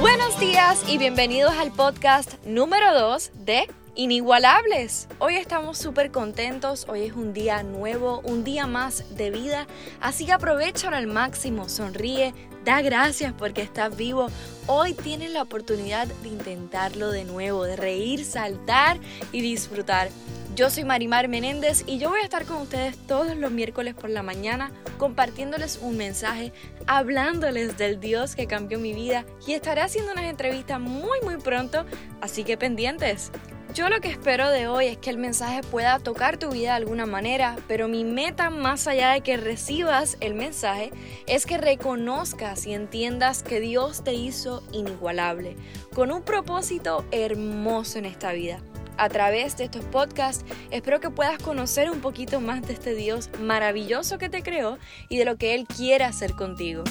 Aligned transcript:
Buenos 0.00 0.40
días 0.40 0.82
y 0.88 0.96
bienvenidos 0.96 1.52
al 1.58 1.70
podcast 1.72 2.42
número 2.46 2.94
2 2.94 3.32
de 3.34 3.68
Inigualables. 3.98 5.08
Hoy 5.20 5.36
estamos 5.36 5.78
súper 5.78 6.10
contentos, 6.10 6.84
hoy 6.86 7.04
es 7.04 7.14
un 7.14 7.32
día 7.32 7.62
nuevo, 7.62 8.20
un 8.24 8.44
día 8.44 8.66
más 8.66 9.16
de 9.16 9.30
vida, 9.30 9.66
así 10.02 10.26
que 10.26 10.34
aprovechalo 10.34 10.98
al 10.98 11.06
máximo, 11.06 11.70
sonríe, 11.70 12.34
da 12.62 12.82
gracias 12.82 13.32
porque 13.32 13.62
estás 13.62 13.96
vivo. 13.96 14.26
Hoy 14.66 14.92
tienes 14.92 15.30
la 15.30 15.40
oportunidad 15.40 16.08
de 16.08 16.28
intentarlo 16.28 17.10
de 17.10 17.24
nuevo, 17.24 17.64
de 17.64 17.76
reír, 17.76 18.22
saltar 18.26 18.98
y 19.32 19.40
disfrutar. 19.40 20.10
Yo 20.54 20.68
soy 20.68 20.84
Marimar 20.84 21.28
Menéndez 21.28 21.82
y 21.86 21.96
yo 21.96 22.10
voy 22.10 22.20
a 22.20 22.24
estar 22.24 22.44
con 22.44 22.58
ustedes 22.58 22.98
todos 23.06 23.34
los 23.34 23.50
miércoles 23.50 23.94
por 23.94 24.10
la 24.10 24.22
mañana 24.22 24.72
compartiéndoles 24.98 25.78
un 25.80 25.96
mensaje, 25.96 26.52
hablándoles 26.86 27.78
del 27.78 27.98
Dios 27.98 28.36
que 28.36 28.46
cambió 28.46 28.78
mi 28.78 28.92
vida 28.92 29.24
y 29.46 29.54
estaré 29.54 29.80
haciendo 29.80 30.12
unas 30.12 30.26
entrevistas 30.26 30.80
muy 30.80 31.18
muy 31.22 31.38
pronto, 31.38 31.86
así 32.20 32.44
que 32.44 32.58
pendientes. 32.58 33.32
Yo 33.76 33.90
lo 33.90 34.00
que 34.00 34.08
espero 34.08 34.48
de 34.48 34.68
hoy 34.68 34.86
es 34.86 34.96
que 34.96 35.10
el 35.10 35.18
mensaje 35.18 35.60
pueda 35.60 35.98
tocar 35.98 36.38
tu 36.38 36.48
vida 36.48 36.70
de 36.70 36.76
alguna 36.76 37.04
manera, 37.04 37.58
pero 37.68 37.88
mi 37.88 38.04
meta 38.04 38.48
más 38.48 38.86
allá 38.86 39.10
de 39.10 39.20
que 39.20 39.36
recibas 39.36 40.16
el 40.20 40.32
mensaje 40.32 40.92
es 41.26 41.44
que 41.44 41.58
reconozcas 41.58 42.66
y 42.66 42.72
entiendas 42.72 43.42
que 43.42 43.60
Dios 43.60 44.02
te 44.02 44.14
hizo 44.14 44.62
inigualable, 44.72 45.56
con 45.94 46.10
un 46.10 46.22
propósito 46.22 47.04
hermoso 47.10 47.98
en 47.98 48.06
esta 48.06 48.32
vida 48.32 48.62
a 48.96 49.10
través 49.10 49.58
de 49.58 49.64
estos 49.64 49.84
podcasts 49.84 50.46
espero 50.70 51.00
que 51.00 51.10
puedas 51.10 51.36
conocer 51.42 51.90
un 51.90 52.00
poquito 52.00 52.40
más 52.40 52.66
de 52.66 52.72
este 52.72 52.94
Dios 52.94 53.28
maravilloso 53.40 54.16
que 54.16 54.30
te 54.30 54.42
creó 54.42 54.78
y 55.10 55.18
de 55.18 55.26
lo 55.26 55.36
que 55.36 55.54
Él 55.54 55.66
quiere 55.66 56.04
hacer 56.04 56.32
contigo. 56.32 56.82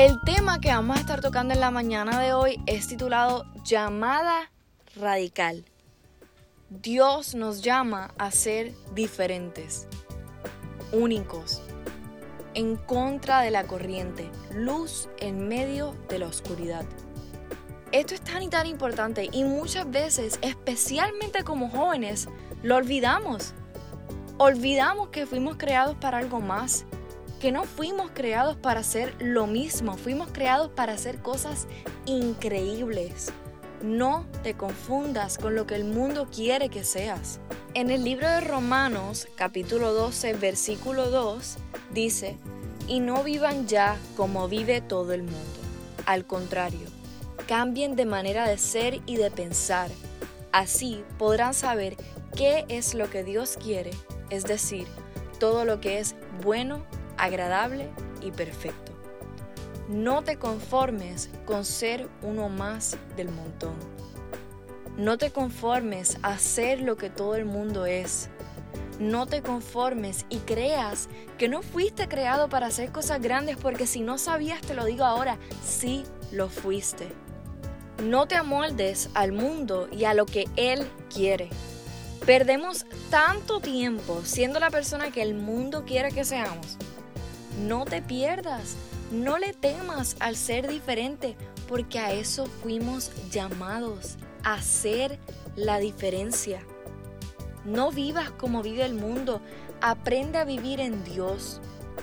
El 0.00 0.18
tema 0.22 0.62
que 0.62 0.70
vamos 0.70 0.96
a 0.96 1.00
estar 1.00 1.20
tocando 1.20 1.52
en 1.52 1.60
la 1.60 1.70
mañana 1.70 2.18
de 2.22 2.32
hoy 2.32 2.58
es 2.64 2.88
titulado 2.88 3.44
Llamada 3.66 4.50
Radical. 4.96 5.66
Dios 6.70 7.34
nos 7.34 7.60
llama 7.60 8.14
a 8.16 8.30
ser 8.30 8.72
diferentes, 8.94 9.86
únicos, 10.90 11.60
en 12.54 12.76
contra 12.76 13.42
de 13.42 13.50
la 13.50 13.64
corriente, 13.64 14.30
luz 14.54 15.10
en 15.18 15.46
medio 15.48 15.94
de 16.08 16.20
la 16.20 16.28
oscuridad. 16.28 16.86
Esto 17.92 18.14
es 18.14 18.22
tan 18.22 18.42
y 18.42 18.48
tan 18.48 18.66
importante 18.66 19.28
y 19.30 19.44
muchas 19.44 19.90
veces, 19.90 20.38
especialmente 20.40 21.44
como 21.44 21.68
jóvenes, 21.68 22.26
lo 22.62 22.76
olvidamos. 22.76 23.52
Olvidamos 24.38 25.10
que 25.10 25.26
fuimos 25.26 25.58
creados 25.58 25.94
para 25.96 26.16
algo 26.16 26.40
más, 26.40 26.86
que 27.40 27.52
no 27.52 27.64
fuimos 27.64 28.10
creados 28.12 28.56
para 28.56 28.80
hacer 28.80 29.14
lo 29.18 29.46
mismo, 29.46 29.96
fuimos 29.96 30.28
creados 30.30 30.70
para 30.70 30.92
hacer 30.92 31.20
cosas 31.20 31.66
increíbles. 32.04 33.32
No 33.82 34.26
te 34.42 34.54
confundas 34.54 35.38
con 35.38 35.54
lo 35.54 35.66
que 35.66 35.74
el 35.74 35.84
mundo 35.84 36.28
quiere 36.30 36.68
que 36.68 36.84
seas. 36.84 37.40
En 37.72 37.90
el 37.90 38.04
libro 38.04 38.28
de 38.28 38.42
Romanos, 38.42 39.26
capítulo 39.36 39.94
12, 39.94 40.34
versículo 40.34 41.10
2, 41.10 41.56
dice, 41.94 42.36
y 42.86 43.00
no 43.00 43.24
vivan 43.24 43.66
ya 43.66 43.96
como 44.18 44.46
vive 44.46 44.82
todo 44.82 45.14
el 45.14 45.22
mundo. 45.22 45.38
Al 46.04 46.26
contrario, 46.26 46.88
cambien 47.48 47.96
de 47.96 48.04
manera 48.04 48.46
de 48.46 48.58
ser 48.58 49.00
y 49.06 49.16
de 49.16 49.30
pensar. 49.30 49.90
Así 50.52 51.02
podrán 51.16 51.54
saber 51.54 51.96
qué 52.36 52.66
es 52.68 52.92
lo 52.92 53.08
que 53.08 53.24
Dios 53.24 53.56
quiere, 53.62 53.92
es 54.28 54.44
decir, 54.44 54.86
todo 55.38 55.64
lo 55.64 55.80
que 55.80 56.00
es 56.00 56.16
bueno, 56.42 56.84
agradable 57.20 57.88
y 58.20 58.30
perfecto. 58.30 58.92
No 59.88 60.22
te 60.22 60.36
conformes 60.36 61.30
con 61.46 61.64
ser 61.64 62.08
uno 62.22 62.48
más 62.48 62.96
del 63.16 63.28
montón. 63.28 63.74
No 64.96 65.18
te 65.18 65.30
conformes 65.30 66.18
a 66.22 66.38
ser 66.38 66.80
lo 66.80 66.96
que 66.96 67.10
todo 67.10 67.34
el 67.34 67.44
mundo 67.44 67.86
es. 67.86 68.28
No 68.98 69.26
te 69.26 69.42
conformes 69.42 70.26
y 70.28 70.38
creas 70.38 71.08
que 71.38 71.48
no 71.48 71.62
fuiste 71.62 72.06
creado 72.06 72.48
para 72.48 72.66
hacer 72.66 72.92
cosas 72.92 73.20
grandes 73.20 73.56
porque 73.56 73.86
si 73.86 74.00
no 74.00 74.18
sabías, 74.18 74.60
te 74.60 74.74
lo 74.74 74.84
digo 74.84 75.04
ahora, 75.04 75.38
sí 75.64 76.04
lo 76.30 76.48
fuiste. 76.48 77.08
No 78.04 78.26
te 78.26 78.36
amoldes 78.36 79.10
al 79.14 79.32
mundo 79.32 79.88
y 79.90 80.04
a 80.04 80.14
lo 80.14 80.26
que 80.26 80.44
Él 80.56 80.86
quiere. 81.12 81.48
Perdemos 82.26 82.86
tanto 83.10 83.60
tiempo 83.60 84.20
siendo 84.24 84.60
la 84.60 84.70
persona 84.70 85.10
que 85.10 85.22
el 85.22 85.34
mundo 85.34 85.84
quiere 85.84 86.12
que 86.12 86.24
seamos. 86.24 86.76
No 87.58 87.84
te 87.84 88.00
pierdas, 88.00 88.76
no 89.10 89.38
le 89.38 89.52
temas 89.52 90.16
al 90.20 90.36
ser 90.36 90.68
diferente, 90.68 91.36
porque 91.68 91.98
a 91.98 92.12
eso 92.12 92.46
fuimos 92.46 93.10
llamados, 93.30 94.16
a 94.44 94.54
hacer 94.54 95.18
la 95.56 95.78
diferencia. 95.78 96.62
No 97.64 97.90
vivas 97.90 98.30
como 98.30 98.62
vive 98.62 98.84
el 98.84 98.94
mundo. 98.94 99.40
Aprende 99.82 100.38
a 100.38 100.44
vivir 100.44 100.80
en 100.80 101.04
Dios, 101.04 101.60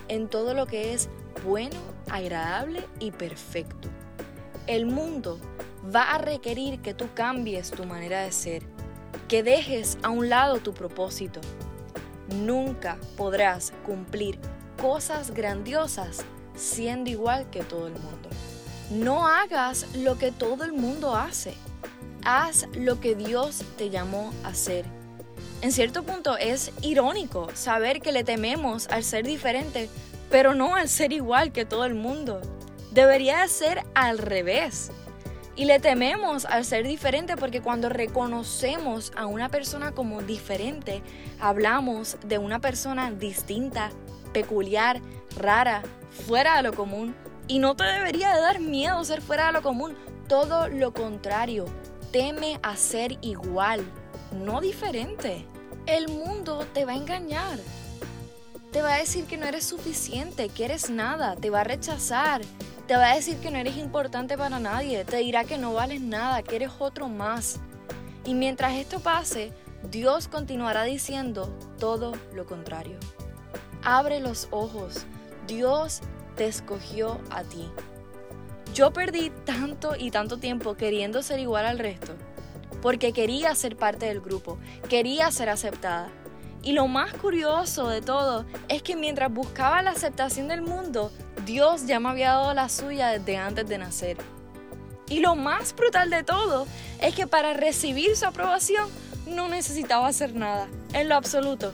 en 0.07 0.28
todo 0.28 0.53
lo 0.53 0.68
que 0.68 0.94
es 0.94 1.09
bueno, 1.46 1.80
agradable 2.09 2.86
y 3.00 3.12
perfecto. 3.12 3.90
El 4.68 4.86
mundo 4.86 5.40
va 5.96 6.12
a 6.12 6.18
requerir 6.18 6.81
que 6.81 6.94
tú 6.94 7.07
cambies 7.13 7.72
tu 7.72 7.86
manera 7.86 8.22
de 8.22 8.31
ser, 8.31 8.63
que 9.28 9.44
dejes 9.44 9.97
a 10.03 10.09
un 10.09 10.30
lado 10.30 10.59
tu 10.59 10.74
propósito. 10.74 11.40
Nunca 12.36 12.97
podrás 13.16 13.72
cumplir 13.86 14.40
cosas 14.78 15.32
grandiosas 15.32 16.20
siendo 16.56 17.10
igual 17.10 17.50
que 17.50 17.64
todo 17.64 17.88
el 17.88 17.94
mundo. 17.94 18.30
No 18.90 19.28
hagas 19.28 19.88
lo 19.96 20.18
que 20.18 20.32
todo 20.32 20.64
el 20.64 20.74
mundo 20.74 21.16
hace. 21.16 21.54
Haz 22.24 22.68
lo 22.74 23.00
que 23.00 23.16
Dios 23.16 23.64
te 23.78 23.90
llamó 23.90 24.34
a 24.44 24.50
hacer 24.50 24.86
en 25.62 25.72
cierto 25.72 26.04
punto 26.04 26.38
es 26.38 26.72
irónico 26.82 27.48
saber 27.56 28.00
que 28.00 28.12
le 28.12 28.24
tememos 28.24 28.88
al 28.90 29.04
ser 29.04 29.26
diferente, 29.26 29.90
pero 30.30 30.54
no 30.54 30.76
al 30.76 30.88
ser 30.88 31.12
igual 31.14 31.52
que 31.52 31.66
todo 31.66 31.86
el 31.86 31.96
mundo. 31.96 32.42
Debería 32.92 33.48
ser 33.48 33.84
al 33.96 34.20
revés. 34.20 34.92
Y 35.56 35.66
le 35.66 35.80
tememos 35.80 36.46
al 36.46 36.64
ser 36.64 36.86
diferente 36.86 37.36
porque 37.36 37.62
cuando 37.62 37.90
reconocemos 37.90 39.12
a 39.16 39.26
una 39.26 39.50
persona 39.50 39.92
como 39.94 40.22
diferente, 40.22 41.02
hablamos 41.40 42.18
de 42.24 42.38
una 42.38 42.60
persona 42.60 43.10
distinta, 43.10 43.90
peculiar, 44.42 45.02
rara, 45.36 45.81
fuera 46.28 46.58
de 46.58 46.64
lo 46.64 46.74
común. 46.74 47.16
Y 47.48 47.58
no 47.58 47.75
te 47.75 47.86
debería 47.86 48.36
de 48.36 48.42
dar 48.42 48.59
miedo 48.59 49.03
ser 49.03 49.22
fuera 49.22 49.48
de 49.48 49.53
lo 49.53 49.62
común. 49.64 49.96
Todo 50.28 50.68
lo 50.68 50.94
contrario, 50.94 51.66
teme 52.12 52.59
a 52.62 52.75
ser 52.75 53.18
igual 53.22 53.84
no 54.31 54.62
diferente. 54.62 55.46
El 55.88 56.09
mundo 56.09 56.66
te 56.74 56.86
va 56.86 56.92
a 56.92 56.98
engañar. 56.98 57.58
Te 58.72 58.81
va 58.81 58.96
a 58.96 59.00
decir 59.00 59.25
que 59.25 59.38
no 59.38 59.48
eres 59.48 59.66
suficiente, 59.66 60.50
que 60.50 60.66
eres 60.66 60.90
nada, 60.90 61.36
te 61.36 61.50
va 61.50 61.62
a 61.62 61.64
rechazar, 61.64 62.42
te 62.86 62.96
va 62.96 63.12
a 63.12 63.16
decir 63.16 63.38
que 63.38 63.50
no 63.50 63.58
eres 63.58 63.78
importante 63.78 64.38
para 64.38 64.59
nadie, 64.59 65.06
te 65.06 65.18
dirá 65.18 65.46
que 65.46 65.58
no 65.58 65.74
vales 65.74 66.02
nada, 66.02 66.44
que 66.44 66.58
eres 66.58 66.72
otro 66.78 67.08
más. 67.08 67.59
Y 68.25 68.34
mientras 68.36 68.74
esto 68.74 69.00
pase, 69.00 69.54
Dios 69.90 70.28
continuará 70.28 70.84
diciendo 70.84 71.58
todo 71.80 72.12
lo 72.34 72.46
contrario. 72.46 73.00
Abre 73.90 74.20
los 74.20 74.50
ojos, 74.52 75.06
Dios 75.48 76.02
te 76.36 76.46
escogió 76.46 77.22
a 77.30 77.44
ti. 77.44 77.72
Yo 78.74 78.92
perdí 78.92 79.31
tanto 79.45 79.95
y 79.98 80.12
tanto 80.12 80.39
tiempo 80.39 80.75
queriendo 80.75 81.24
ser 81.24 81.39
igual 81.39 81.66
al 81.66 81.80
resto 81.80 82.13
porque 82.81 83.13
quería 83.13 83.56
ser 83.56 83.78
parte 83.78 84.07
del 84.07 84.19
grupo, 84.19 84.57
quería 84.89 85.31
ser 85.31 85.48
aceptada. 85.48 86.10
Y 86.63 86.74
lo 86.74 86.89
más 86.89 87.13
curioso 87.13 87.88
de 87.88 88.01
todo 88.01 88.45
es 88.68 88.84
que 88.84 88.98
mientras 88.98 89.31
buscaba 89.31 89.81
la 89.81 89.92
aceptación 89.92 90.50
del 90.50 90.62
mundo, 90.62 91.10
Dios 91.45 91.86
ya 91.86 92.01
me 92.01 92.10
había 92.10 92.34
dado 92.34 92.54
la 92.54 92.68
suya 92.68 93.10
desde 93.10 93.38
antes 93.38 93.69
de 93.69 93.78
nacer. 93.78 94.18
Y 95.07 95.22
lo 95.22 95.36
más 95.36 95.74
brutal 95.74 96.10
de 96.10 96.24
todo 96.24 96.68
es 97.00 97.16
que 97.16 97.25
para 97.25 97.54
recibir 97.54 98.18
su 98.18 98.25
aprobación 98.25 98.89
no 99.28 99.48
necesitaba 99.48 100.07
hacer 100.07 100.36
nada, 100.36 100.68
en 100.92 101.07
lo 101.07 101.16
absoluto. 101.16 101.74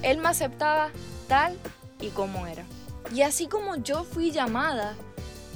Él 0.00 0.18
me 0.18 0.28
aceptaba 0.28 0.90
tal 1.28 1.58
y 2.00 2.08
como 2.08 2.46
era. 2.46 2.64
Y 3.12 3.22
así 3.22 3.46
como 3.46 3.76
yo 3.76 4.04
fui 4.04 4.30
llamada, 4.30 4.94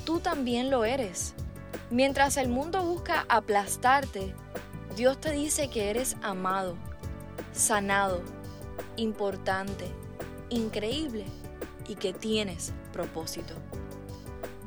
tú 0.05 0.21
también 0.21 0.71
lo 0.71 0.85
eres. 0.85 1.35
Mientras 1.91 2.37
el 2.37 2.49
mundo 2.49 2.83
busca 2.83 3.25
aplastarte, 3.29 4.35
Dios 4.97 5.21
te 5.21 5.33
dice 5.33 5.69
que 5.69 5.91
eres 5.91 6.17
amado, 6.23 6.77
sanado, 7.53 8.23
importante, 8.97 9.87
increíble 10.51 11.25
y 11.89 11.95
que 11.95 12.13
tienes 12.13 12.73
propósito. 12.93 13.55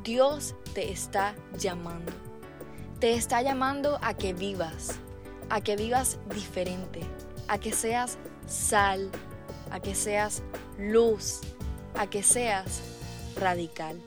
Dios 0.02 0.54
te 0.74 0.90
está 0.90 1.34
llamando. 1.58 2.12
Te 2.98 3.14
está 3.14 3.42
llamando 3.42 3.98
a 4.02 4.14
que 4.14 4.32
vivas, 4.32 4.98
a 5.50 5.60
que 5.60 5.76
vivas 5.76 6.18
diferente, 6.34 7.00
a 7.48 7.58
que 7.58 7.72
seas 7.72 8.18
sal, 8.46 9.10
a 9.70 9.80
que 9.80 9.94
seas 9.94 10.42
luz, 10.78 11.40
a 11.94 12.06
que 12.06 12.22
seas 12.22 12.80
radical. 13.36 14.00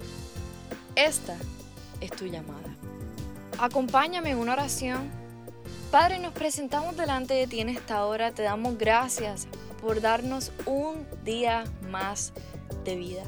Esta 0.95 1.35
es 2.01 2.11
tu 2.11 2.25
llamada. 2.25 2.75
Acompáñame 3.59 4.31
en 4.31 4.37
una 4.37 4.53
oración. 4.53 5.09
Padre, 5.91 6.19
nos 6.19 6.33
presentamos 6.33 6.97
delante 6.97 7.33
de 7.33 7.47
ti 7.47 7.61
en 7.61 7.69
esta 7.69 8.05
hora. 8.05 8.31
Te 8.31 8.43
damos 8.43 8.77
gracias 8.77 9.47
por 9.81 10.01
darnos 10.01 10.51
un 10.65 11.05
día 11.23 11.63
más 11.89 12.33
de 12.83 12.95
vida. 12.95 13.23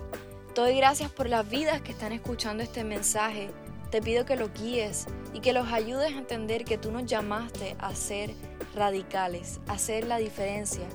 Te 0.54 0.62
doy 0.62 0.76
gracias 0.78 1.12
por 1.12 1.30
las 1.30 1.48
vidas 1.48 1.82
que 1.82 1.92
están 1.92 2.12
escuchando 2.12 2.64
este 2.64 2.84
mensaje. 2.84 3.52
Te 3.92 4.02
pido 4.02 4.26
que 4.26 4.36
los 4.36 4.54
guíes 4.54 5.06
y 5.34 5.40
que 5.40 5.54
los 5.54 5.72
ayudes 5.72 6.14
a 6.14 6.18
entender 6.18 6.66
que 6.66 6.78
tú 6.78 6.92
nos 6.92 7.06
llamaste 7.06 7.76
a 7.80 7.96
ser 7.96 8.34
radicales, 8.76 9.60
a 9.68 9.74
hacer 9.74 10.06
la 10.06 10.18
diferencia 10.18 10.88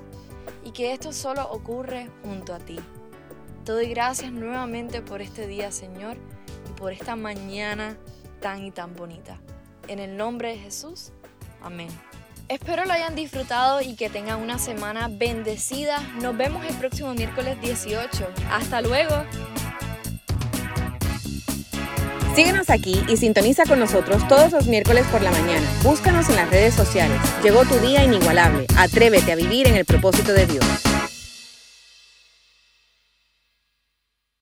que 0.73 0.93
esto 0.93 1.13
solo 1.13 1.49
ocurre 1.51 2.09
junto 2.23 2.55
a 2.55 2.59
ti. 2.59 2.79
Te 3.65 3.73
doy 3.73 3.89
gracias 3.89 4.33
nuevamente 4.33 5.03
por 5.03 5.23
este 5.23 5.47
día, 5.47 5.71
Señor, 5.71 6.17
y 6.69 6.79
por 6.79 6.93
esta 6.93 7.17
mañana 7.17 7.97
tan 8.41 8.65
y 8.65 8.71
tan 8.71 8.95
bonita. 8.95 9.41
En 9.89 9.99
el 9.99 10.17
nombre 10.17 10.51
de 10.51 10.59
Jesús, 10.59 11.13
amén. 11.63 11.89
Espero 12.49 12.85
lo 12.85 12.93
hayan 12.93 13.15
disfrutado 13.15 13.81
y 13.81 13.95
que 13.95 14.11
tengan 14.11 14.41
una 14.41 14.59
semana 14.59 15.09
bendecida. 15.09 16.01
Nos 16.21 16.37
vemos 16.37 16.65
el 16.67 16.75
próximo 16.75 17.15
miércoles 17.15 17.61
18. 17.61 18.29
Hasta 18.51 18.83
luego. 18.83 19.25
Síguenos 22.35 22.71
aquí 22.71 23.05
y 23.09 23.19
sintoniza 23.19 23.65
con 23.65 23.79
nosotros 23.79 24.27
todos 24.27 24.53
los 24.53 24.67
miércoles 24.67 25.05
por 25.13 25.21
la 25.21 25.31
mañana. 25.31 25.67
Búscanos 25.83 26.31
en 26.31 26.37
las 26.37 26.49
redes 26.49 26.73
sociales. 26.75 27.21
Llegó 27.43 27.65
tu 27.67 27.75
día 27.87 28.05
inigualable. 28.05 28.67
Atrévete 28.77 29.33
a 29.33 29.37
vivir 29.37 29.69
en 29.69 29.77
el 29.77 29.85
propósito 29.85 30.33
de 30.33 30.47
Dios. 30.47 30.92